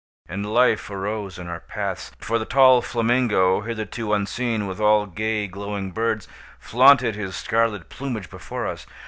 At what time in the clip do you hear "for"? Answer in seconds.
2.17-2.39